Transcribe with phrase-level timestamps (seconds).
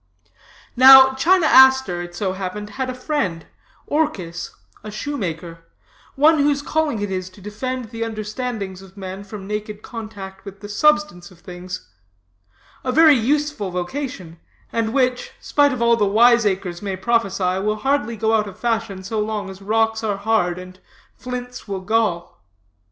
[0.75, 3.45] "Now, China Aster, it so happened, had a friend,
[3.85, 4.49] Orchis,
[4.83, 5.67] a shoemaker;
[6.15, 10.61] one whose calling it is to defend the understandings of men from naked contact with
[10.61, 11.87] the substance of things:
[12.83, 14.39] a very useful vocation,
[14.73, 19.03] and which, spite of all the wiseacres may prophesy, will hardly go out of fashion
[19.03, 20.79] so long as rocks are hard and
[21.15, 22.41] flints will gall.